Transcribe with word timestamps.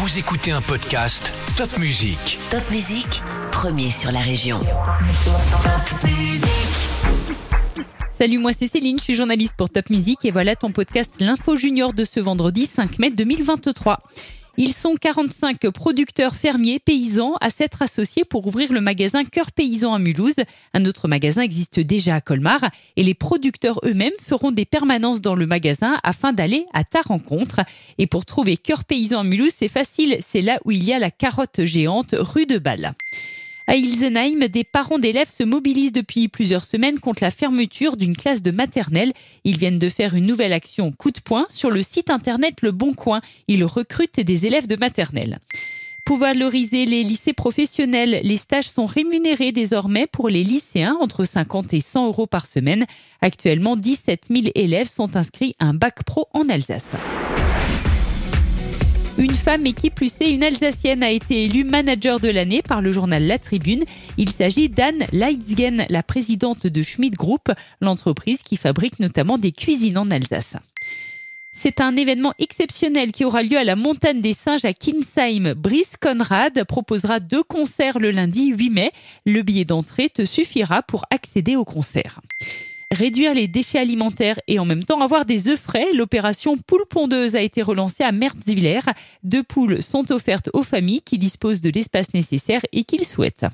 Vous 0.00 0.18
écoutez 0.18 0.50
un 0.50 0.62
podcast 0.62 1.34
Top 1.58 1.76
Music. 1.76 2.38
Top 2.48 2.62
Musique, 2.70 3.20
premier 3.52 3.90
sur 3.90 4.10
la 4.10 4.20
région. 4.20 4.58
Top 4.58 6.04
Musique. 6.04 6.48
Salut, 8.10 8.38
moi 8.38 8.52
c'est 8.58 8.66
Céline, 8.66 8.98
je 8.98 9.04
suis 9.04 9.14
journaliste 9.14 9.52
pour 9.58 9.68
Top 9.68 9.90
Music 9.90 10.18
et 10.24 10.30
voilà 10.30 10.56
ton 10.56 10.72
podcast 10.72 11.12
L'Info 11.20 11.54
Junior 11.54 11.92
de 11.92 12.06
ce 12.06 12.18
vendredi 12.18 12.64
5 12.64 12.98
mai 12.98 13.10
2023. 13.10 13.98
Ils 14.62 14.74
sont 14.74 14.94
45 14.94 15.70
producteurs 15.70 16.36
fermiers 16.36 16.80
paysans 16.80 17.32
à 17.40 17.48
s'être 17.48 17.80
associés 17.80 18.26
pour 18.26 18.46
ouvrir 18.46 18.74
le 18.74 18.82
magasin 18.82 19.24
Cœur 19.24 19.52
Paysan 19.52 19.94
à 19.94 19.98
Mulhouse. 19.98 20.34
Un 20.74 20.84
autre 20.84 21.08
magasin 21.08 21.40
existe 21.40 21.80
déjà 21.80 22.16
à 22.16 22.20
Colmar 22.20 22.70
et 22.96 23.02
les 23.02 23.14
producteurs 23.14 23.80
eux-mêmes 23.86 24.12
feront 24.22 24.50
des 24.50 24.66
permanences 24.66 25.22
dans 25.22 25.34
le 25.34 25.46
magasin 25.46 25.98
afin 26.02 26.34
d'aller 26.34 26.66
à 26.74 26.84
ta 26.84 27.00
rencontre. 27.00 27.60
Et 27.96 28.06
pour 28.06 28.26
trouver 28.26 28.58
Cœur 28.58 28.84
Paysan 28.84 29.20
à 29.20 29.24
Mulhouse, 29.24 29.54
c'est 29.56 29.68
facile, 29.68 30.18
c'est 30.28 30.42
là 30.42 30.58
où 30.66 30.72
il 30.72 30.84
y 30.84 30.92
a 30.92 30.98
la 30.98 31.10
carotte 31.10 31.64
géante 31.64 32.14
rue 32.18 32.44
de 32.44 32.58
Bâle. 32.58 32.92
À 33.70 33.76
Ilsenheim, 33.76 34.48
des 34.48 34.64
parents 34.64 34.98
d'élèves 34.98 35.30
se 35.30 35.44
mobilisent 35.44 35.92
depuis 35.92 36.26
plusieurs 36.26 36.64
semaines 36.64 36.98
contre 36.98 37.22
la 37.22 37.30
fermeture 37.30 37.96
d'une 37.96 38.16
classe 38.16 38.42
de 38.42 38.50
maternelle. 38.50 39.12
Ils 39.44 39.58
viennent 39.58 39.78
de 39.78 39.88
faire 39.88 40.16
une 40.16 40.26
nouvelle 40.26 40.52
action 40.52 40.90
coup 40.90 41.12
de 41.12 41.20
poing 41.20 41.46
sur 41.50 41.70
le 41.70 41.80
site 41.80 42.10
internet 42.10 42.56
Le 42.62 42.72
Bon 42.72 42.94
Coin. 42.94 43.20
Ils 43.46 43.64
recrutent 43.64 44.18
des 44.18 44.44
élèves 44.44 44.66
de 44.66 44.74
maternelle. 44.74 45.38
Pour 46.04 46.16
valoriser 46.16 46.84
les 46.84 47.04
lycées 47.04 47.32
professionnels, 47.32 48.22
les 48.24 48.38
stages 48.38 48.68
sont 48.68 48.86
rémunérés 48.86 49.52
désormais 49.52 50.08
pour 50.08 50.28
les 50.28 50.42
lycéens 50.42 50.96
entre 51.00 51.22
50 51.24 51.72
et 51.72 51.80
100 51.80 52.08
euros 52.08 52.26
par 52.26 52.46
semaine. 52.46 52.86
Actuellement, 53.20 53.76
17 53.76 54.30
000 54.30 54.46
élèves 54.56 54.90
sont 54.90 55.14
inscrits 55.14 55.54
à 55.60 55.66
un 55.66 55.74
bac 55.74 56.02
pro 56.02 56.26
en 56.34 56.48
Alsace. 56.48 56.90
Une 59.20 59.34
femme 59.34 59.66
et 59.66 59.74
qui 59.74 59.90
plus 59.90 60.14
une 60.22 60.42
Alsacienne 60.42 61.02
a 61.02 61.10
été 61.10 61.44
élue 61.44 61.64
manager 61.64 62.20
de 62.20 62.30
l'année 62.30 62.62
par 62.62 62.80
le 62.80 62.90
journal 62.90 63.26
La 63.26 63.38
Tribune. 63.38 63.84
Il 64.16 64.30
s'agit 64.30 64.70
d'Anne 64.70 65.04
Leitzgen, 65.12 65.84
la 65.90 66.02
présidente 66.02 66.66
de 66.66 66.80
Schmidt 66.80 67.18
Group, 67.18 67.52
l'entreprise 67.82 68.42
qui 68.42 68.56
fabrique 68.56 68.98
notamment 68.98 69.36
des 69.36 69.52
cuisines 69.52 69.98
en 69.98 70.10
Alsace. 70.10 70.54
C'est 71.52 71.82
un 71.82 71.96
événement 71.96 72.32
exceptionnel 72.38 73.12
qui 73.12 73.26
aura 73.26 73.42
lieu 73.42 73.58
à 73.58 73.64
la 73.64 73.76
Montagne 73.76 74.22
des 74.22 74.32
Singes 74.32 74.64
à 74.64 74.72
Kinsheim. 74.72 75.52
Brice 75.52 75.98
Conrad 76.00 76.64
proposera 76.64 77.20
deux 77.20 77.42
concerts 77.42 77.98
le 77.98 78.12
lundi 78.12 78.54
8 78.54 78.70
mai. 78.70 78.90
Le 79.26 79.42
billet 79.42 79.66
d'entrée 79.66 80.08
te 80.08 80.24
suffira 80.24 80.80
pour 80.82 81.04
accéder 81.10 81.56
au 81.56 81.66
concert 81.66 82.22
réduire 82.90 83.34
les 83.34 83.48
déchets 83.48 83.78
alimentaires 83.78 84.38
et 84.46 84.58
en 84.58 84.64
même 84.64 84.84
temps 84.84 85.00
avoir 85.00 85.24
des 85.24 85.48
œufs 85.48 85.60
frais. 85.60 85.86
L'opération 85.94 86.56
poule 86.56 86.86
pondeuse 86.88 87.36
a 87.36 87.42
été 87.42 87.62
relancée 87.62 88.04
à 88.04 88.12
Merzwiller. 88.12 88.80
Deux 89.22 89.42
poules 89.42 89.82
sont 89.82 90.10
offertes 90.12 90.50
aux 90.52 90.62
familles 90.62 91.02
qui 91.02 91.18
disposent 91.18 91.60
de 91.60 91.70
l'espace 91.70 92.12
nécessaire 92.14 92.62
et 92.72 92.84
qu'ils 92.84 93.06
souhaitent. 93.06 93.46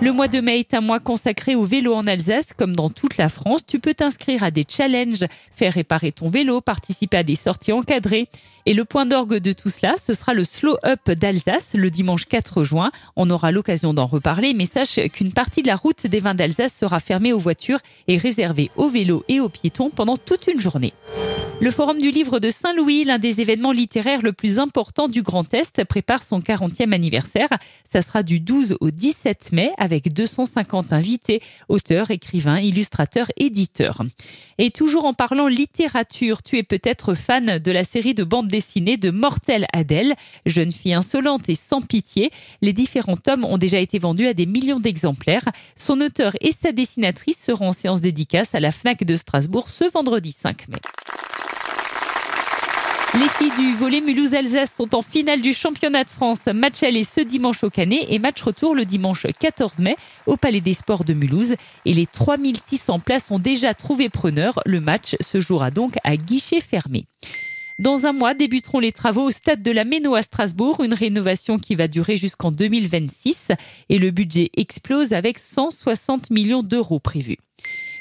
Le 0.00 0.12
mois 0.12 0.28
de 0.28 0.40
mai 0.40 0.60
est 0.60 0.74
un 0.74 0.82
mois 0.82 1.00
consacré 1.00 1.54
au 1.54 1.64
vélo 1.64 1.94
en 1.94 2.06
Alsace, 2.06 2.52
comme 2.56 2.76
dans 2.76 2.90
toute 2.90 3.16
la 3.16 3.28
France. 3.28 3.64
Tu 3.66 3.78
peux 3.78 3.94
t'inscrire 3.94 4.42
à 4.42 4.50
des 4.50 4.66
challenges, 4.68 5.24
faire 5.54 5.72
réparer 5.72 6.12
ton 6.12 6.28
vélo, 6.28 6.60
participer 6.60 7.16
à 7.16 7.22
des 7.22 7.34
sorties 7.34 7.72
encadrées. 7.72 8.28
Et 8.66 8.74
le 8.74 8.84
point 8.84 9.06
d'orgue 9.06 9.36
de 9.36 9.52
tout 9.52 9.70
cela, 9.70 9.94
ce 9.96 10.12
sera 10.12 10.34
le 10.34 10.44
Slow 10.44 10.76
Up 10.84 11.10
d'Alsace 11.10 11.70
le 11.74 11.90
dimanche 11.90 12.26
4 12.26 12.62
juin. 12.62 12.90
On 13.16 13.30
aura 13.30 13.52
l'occasion 13.52 13.94
d'en 13.94 14.06
reparler, 14.06 14.54
mais 14.54 14.66
sache 14.66 15.00
qu'une 15.12 15.32
partie 15.32 15.62
de 15.62 15.68
la 15.68 15.76
route 15.76 16.06
des 16.06 16.20
vins 16.20 16.34
d'Alsace 16.34 16.74
sera 16.74 17.00
fermée 17.00 17.32
aux 17.32 17.38
voitures 17.38 17.80
et 18.06 18.18
réservée 18.18 18.70
aux 18.76 18.88
vélos 18.88 19.24
et 19.28 19.40
aux 19.40 19.48
piétons 19.48 19.90
pendant 19.90 20.16
toute 20.16 20.46
une 20.46 20.60
journée. 20.60 20.92
Le 21.58 21.70
Forum 21.70 21.96
du 21.98 22.10
Livre 22.10 22.38
de 22.38 22.50
Saint-Louis, 22.50 23.04
l'un 23.04 23.18
des 23.18 23.40
événements 23.40 23.72
littéraires 23.72 24.20
le 24.20 24.34
plus 24.34 24.58
important 24.58 25.08
du 25.08 25.22
Grand 25.22 25.54
Est, 25.54 25.84
prépare 25.84 26.22
son 26.22 26.40
40e 26.40 26.92
anniversaire. 26.92 27.48
Ça 27.90 28.02
sera 28.02 28.22
du 28.22 28.40
12 28.40 28.76
au 28.80 28.90
17 28.90 29.52
mai 29.52 29.70
avec 29.78 30.12
250 30.12 30.92
invités, 30.92 31.40
auteurs, 31.70 32.10
écrivains, 32.10 32.60
illustrateurs, 32.60 33.28
éditeurs. 33.38 34.02
Et 34.58 34.70
toujours 34.70 35.06
en 35.06 35.14
parlant 35.14 35.48
littérature, 35.48 36.42
tu 36.42 36.58
es 36.58 36.62
peut-être 36.62 37.14
fan 37.14 37.58
de 37.58 37.72
la 37.72 37.84
série 37.84 38.14
de 38.14 38.22
bande 38.22 38.48
dessinée 38.48 38.98
de 38.98 39.10
Mortel 39.10 39.66
Adèle, 39.72 40.14
jeune 40.44 40.72
fille 40.72 40.94
insolente 40.94 41.48
et 41.48 41.54
sans 41.54 41.80
pitié. 41.80 42.30
Les 42.60 42.74
différents 42.74 43.16
tomes 43.16 43.46
ont 43.46 43.58
déjà 43.58 43.80
été 43.80 43.98
vendus 43.98 44.26
à 44.26 44.34
des 44.34 44.46
millions 44.46 44.80
d'exemplaires. 44.80 45.48
Son 45.74 46.02
auteur 46.02 46.34
et 46.42 46.52
sa 46.52 46.72
dessinatrice 46.72 47.42
seront 47.42 47.68
en 47.68 47.72
séance 47.72 48.02
dédicace 48.02 48.54
à 48.54 48.60
la 48.60 48.72
FNAC 48.72 49.04
de 49.04 49.16
Strasbourg 49.16 49.70
ce 49.70 49.90
vendredi 49.90 50.36
5 50.38 50.68
mai. 50.68 50.80
Les 53.18 53.28
filles 53.30 53.56
du 53.58 53.74
volet 53.76 54.02
Mulhouse-Alsace 54.02 54.74
sont 54.74 54.94
en 54.94 55.00
finale 55.00 55.40
du 55.40 55.54
championnat 55.54 56.04
de 56.04 56.10
France. 56.10 56.44
Match 56.54 56.82
aller 56.82 57.02
ce 57.02 57.22
dimanche 57.22 57.64
au 57.64 57.70
Canet 57.70 58.04
et 58.10 58.18
match 58.18 58.42
retour 58.42 58.74
le 58.74 58.84
dimanche 58.84 59.26
14 59.40 59.78
mai 59.78 59.96
au 60.26 60.36
Palais 60.36 60.60
des 60.60 60.74
Sports 60.74 61.04
de 61.04 61.14
Mulhouse. 61.14 61.54
Et 61.86 61.94
les 61.94 62.04
3600 62.04 63.00
places 63.00 63.30
ont 63.30 63.38
déjà 63.38 63.72
trouvé 63.72 64.10
preneur. 64.10 64.60
Le 64.66 64.82
match 64.82 65.16
se 65.22 65.40
jouera 65.40 65.70
donc 65.70 65.94
à 66.04 66.18
guichet 66.18 66.60
fermé. 66.60 67.06
Dans 67.78 68.04
un 68.04 68.12
mois 68.12 68.34
débuteront 68.34 68.80
les 68.80 68.92
travaux 68.92 69.28
au 69.28 69.30
stade 69.30 69.62
de 69.62 69.70
la 69.70 69.86
Méno 69.86 70.14
à 70.14 70.20
Strasbourg, 70.20 70.84
une 70.84 70.92
rénovation 70.92 71.58
qui 71.58 71.74
va 71.74 71.88
durer 71.88 72.18
jusqu'en 72.18 72.50
2026 72.50 73.48
et 73.88 73.98
le 73.98 74.10
budget 74.10 74.50
explose 74.58 75.14
avec 75.14 75.38
160 75.38 76.28
millions 76.28 76.62
d'euros 76.62 77.00
prévus. 77.00 77.38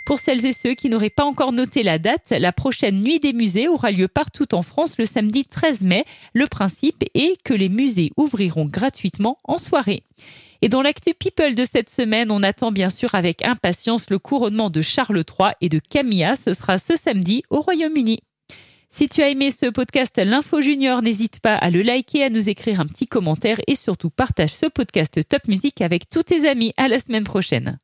Pour 0.05 0.19
celles 0.19 0.45
et 0.45 0.53
ceux 0.53 0.75
qui 0.75 0.89
n'auraient 0.89 1.09
pas 1.09 1.25
encore 1.25 1.51
noté 1.51 1.81
la 1.81 1.97
date, 1.97 2.29
la 2.29 2.51
prochaine 2.51 3.01
nuit 3.01 3.19
des 3.19 3.33
musées 3.33 3.67
aura 3.67 3.89
lieu 3.89 4.07
partout 4.07 4.53
en 4.53 4.61
France 4.61 4.99
le 4.99 5.05
samedi 5.05 5.45
13 5.45 5.81
mai. 5.81 6.05
Le 6.33 6.45
principe 6.45 7.03
est 7.15 7.41
que 7.43 7.55
les 7.55 7.69
musées 7.69 8.11
ouvriront 8.15 8.65
gratuitement 8.65 9.39
en 9.45 9.57
soirée. 9.57 10.03
Et 10.61 10.69
dans 10.69 10.83
l'actu 10.83 11.15
People 11.15 11.55
de 11.55 11.65
cette 11.65 11.89
semaine, 11.89 12.31
on 12.31 12.43
attend 12.43 12.71
bien 12.71 12.91
sûr 12.91 13.15
avec 13.15 13.45
impatience 13.47 14.11
le 14.11 14.19
couronnement 14.19 14.69
de 14.69 14.81
Charles 14.81 15.23
III 15.27 15.53
et 15.61 15.69
de 15.69 15.79
Camilla. 15.79 16.35
Ce 16.35 16.53
sera 16.53 16.77
ce 16.77 16.95
samedi 16.95 17.43
au 17.49 17.61
Royaume-Uni. 17.61 18.19
Si 18.91 19.09
tu 19.09 19.23
as 19.23 19.29
aimé 19.29 19.49
ce 19.49 19.65
podcast 19.65 20.21
L'Info 20.23 20.61
Junior, 20.61 21.01
n'hésite 21.01 21.39
pas 21.39 21.55
à 21.55 21.69
le 21.71 21.81
liker, 21.81 22.23
à 22.23 22.29
nous 22.29 22.47
écrire 22.47 22.79
un 22.79 22.85
petit 22.85 23.07
commentaire 23.07 23.57
et 23.67 23.75
surtout 23.75 24.11
partage 24.11 24.53
ce 24.53 24.67
podcast 24.67 25.19
Top 25.27 25.47
Music 25.47 25.81
avec 25.81 26.09
tous 26.09 26.23
tes 26.23 26.47
amis. 26.47 26.73
À 26.77 26.87
la 26.87 26.99
semaine 26.99 27.25
prochaine. 27.25 27.79